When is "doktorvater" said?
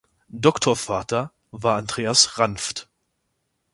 0.29-1.31